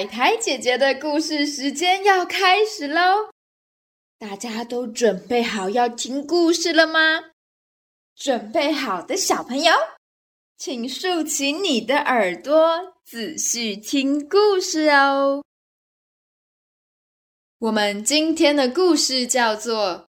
[0.00, 3.30] 海苔姐姐的故事时间要开始喽！
[4.18, 7.32] 大家都准备好要听故事了吗？
[8.16, 9.74] 准备好的小朋友，
[10.56, 15.44] 请竖起你的耳朵，仔细听故事哦。
[17.58, 19.98] 我们今天的故事叫做《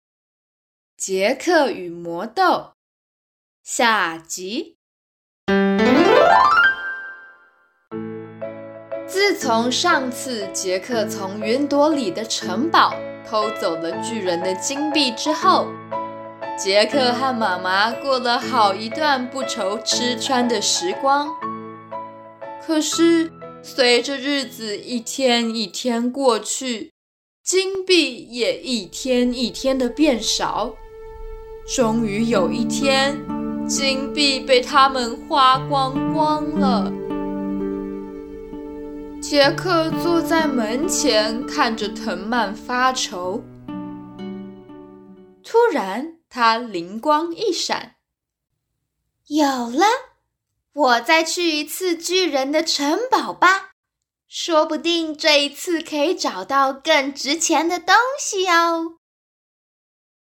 [0.98, 2.44] 杰克与魔豆》
[3.64, 4.78] 下集。
[9.30, 12.96] 自从上次杰克从云朵里的城堡
[13.30, 15.68] 偷走了巨人的金币之后，
[16.58, 21.30] 杰克和妈妈过了好一段不愁吃穿的时光。
[22.66, 26.92] 可是，随着日子一天一天过去，
[27.44, 30.74] 金币也一天一天的变少。
[31.68, 33.16] 终于有一天，
[33.68, 36.92] 金币被他们花光光了。
[39.22, 43.44] 杰克坐在门前，看着藤蔓发愁。
[45.44, 47.96] 突然，他灵光一闪
[49.28, 49.86] ：“有了！
[50.72, 53.72] 我再去一次巨人的城堡吧，
[54.30, 59.00] 说不定这一次可以找到更值钱的东西哦。”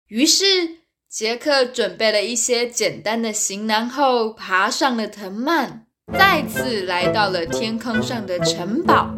[0.09, 5.87] 于是，杰克准备了一些简单的行囊后，爬上了藤蔓。
[6.13, 9.15] 再次来到了天空上的城堡，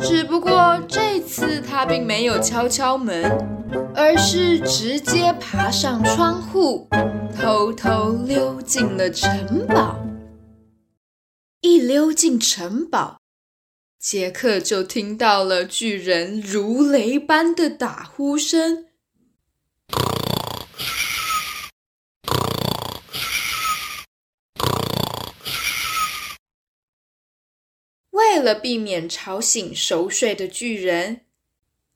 [0.00, 3.30] 只不过这次他并没有敲敲门，
[3.94, 6.88] 而是直接爬上窗户，
[7.38, 9.98] 偷偷溜进了城堡。
[11.60, 13.18] 一溜进城堡，
[13.98, 18.85] 杰克就听到了巨人如雷般的打呼声。
[28.36, 31.22] 为了避免吵醒熟睡的巨人，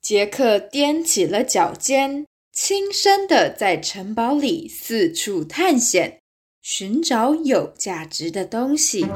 [0.00, 6.18] 杰克踮起了脚尖，轻声的在城堡里四处探险，
[6.62, 9.06] 寻找有价值的东西。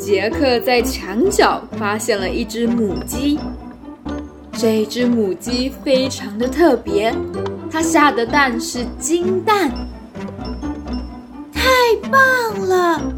[0.00, 3.36] 杰克在墙角发现了一只母鸡，
[4.56, 7.12] 这只母鸡非常的特别，
[7.72, 9.68] 它下的蛋是金蛋，
[11.52, 11.60] 太
[12.08, 13.11] 棒了！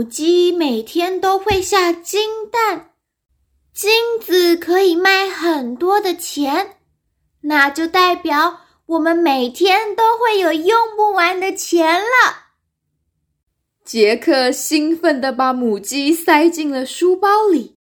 [0.00, 2.92] 母鸡每天都会下金蛋，
[3.74, 6.78] 金子可以卖很多的钱，
[7.42, 12.54] 那就代表我们每天都会有用不完的钱了。
[13.84, 17.74] 杰克兴奋地把母鸡塞进了书包里，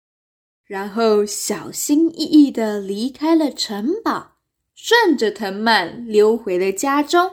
[0.66, 4.32] 然后小心翼翼地离开了城堡，
[4.74, 7.30] 顺着藤蔓溜回了家中。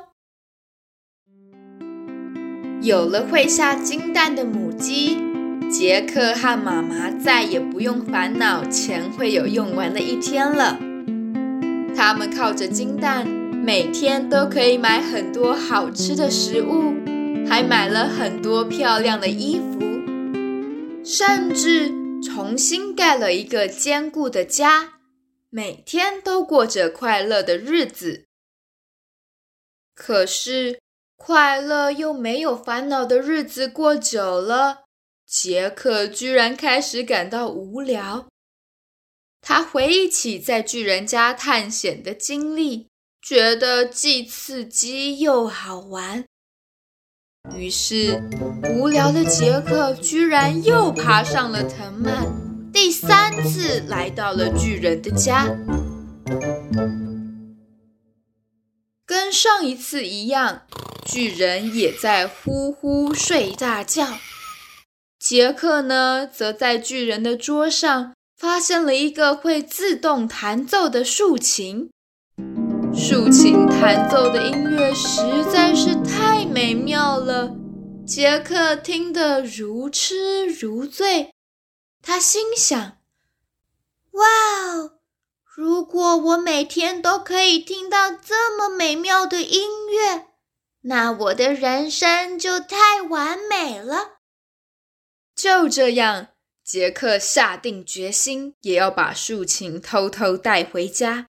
[2.86, 5.18] 有了会下金蛋的母鸡，
[5.72, 10.78] 杰克和妈妈再也不用烦恼钱会有用完的一天了。
[11.96, 16.94] 他们靠着金蛋，每天都可以买很多好吃的食物，
[17.50, 19.80] 还买了很多漂亮的衣服，
[21.04, 21.92] 甚至
[22.22, 25.00] 重新盖了一个坚固的家，
[25.50, 28.26] 每天都过着快乐的日子。
[29.96, 30.85] 可是。
[31.18, 34.84] 快乐又没有烦恼的日子过久了，
[35.26, 38.28] 杰克居然开始感到无聊。
[39.42, 42.90] 他回忆起在巨人家探险的经历，
[43.22, 46.26] 觉得既刺激又好玩。
[47.56, 48.22] 于是，
[48.72, 55.56] 无聊的杰克居然又爬上了藤蔓，第三次来到了巨人的家。
[59.36, 60.64] 上一次一样。
[61.06, 64.18] 巨人也在呼呼睡大觉。
[65.20, 71.90] 杰克呢，则在巨人的桌上发现了一个会自动弹奏的竖琴。
[72.96, 75.20] 竖琴弹奏的音乐实
[75.52, 77.54] 在是太美妙了，
[78.08, 81.32] 杰克听得如痴如醉。
[82.02, 82.98] 他心想：“，
[85.86, 90.26] 如果我每天都可以听到这么美妙的音乐！”
[90.82, 94.16] 那我的人生就太完美了。
[95.36, 96.30] 就这样，
[96.64, 101.28] 杰克下定决心，也要把竖琴偷偷带回家。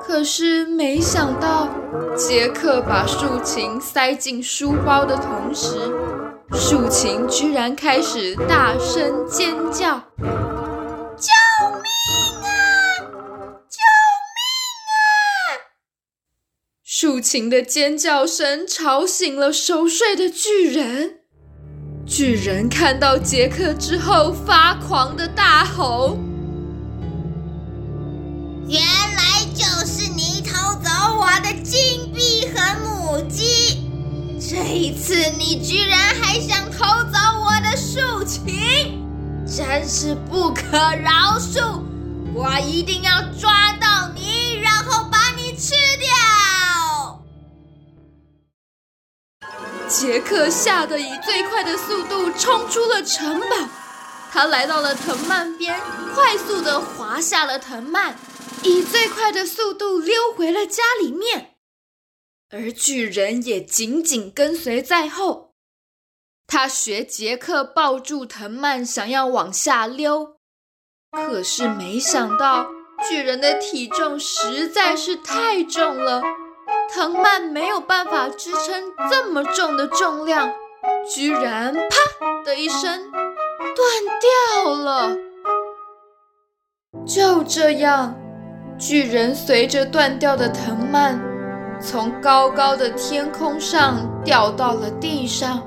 [0.00, 1.68] 可是，没想到，
[2.16, 5.92] 杰克把竖琴塞进书包的同时，
[6.52, 10.00] 竖琴居然开始大声尖叫
[17.16, 21.20] ：“竖琴的尖叫声吵醒了熟睡的巨人。
[22.04, 26.18] 巨人看到杰克之后，发狂的大吼
[28.68, 33.88] ：“原来就是你偷走我的金币和母鸡！
[34.38, 39.02] 这一次你居然还想偷走我的竖琴，
[39.46, 41.80] 真是不可饶恕！
[42.34, 45.72] 我一定要抓到你，然后把你吃
[49.98, 53.56] 杰克吓得以最快的速度冲出了城堡，
[54.30, 55.80] 他来到了藤蔓边，
[56.14, 58.14] 快速的滑下了藤蔓，
[58.62, 61.54] 以最快的速度溜回了家里面。
[62.50, 65.54] 而巨人也紧紧跟随在后，
[66.46, 70.36] 他学杰克抱住藤蔓，想要往下溜，
[71.10, 72.68] 可是没想到
[73.08, 76.20] 巨人的体重实在是太重了。
[76.94, 80.50] 藤蔓没有办法支撑这么重的重量，
[81.08, 81.80] 居然啪
[82.44, 83.86] 的一声断
[84.64, 85.16] 掉了。
[87.04, 88.14] 就这样，
[88.78, 91.20] 巨人随着断掉的藤蔓，
[91.80, 95.62] 从高高的天空上掉到了地上，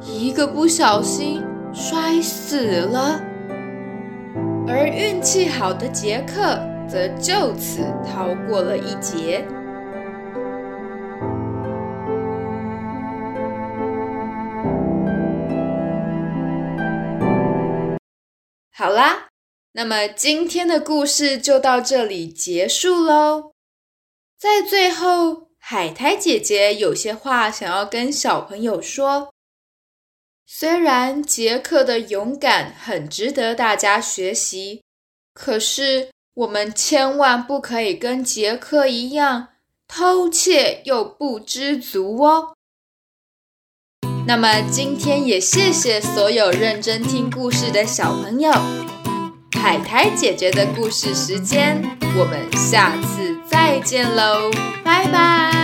[0.00, 3.20] 一个不小心摔死了。
[4.68, 6.58] 而运气好的杰克
[6.88, 9.46] 则就此逃过了一劫。
[18.78, 19.28] 好啦，
[19.72, 23.52] 那么今天的故事就到这里结束喽。
[24.38, 29.32] 在最后，海苔姐姐有些话想要跟小朋友说。
[30.44, 34.82] 虽然杰克的勇敢很值得大家学习，
[35.32, 39.54] 可是我们千万不可以跟杰克一样
[39.88, 42.54] 偷窃又不知足哦。
[44.26, 48.50] 那么今天也谢谢所有认真听故事的小朋友，
[49.52, 51.80] 海苔姐姐的故事时间，
[52.18, 54.50] 我们下次再见喽，
[54.82, 55.55] 拜拜。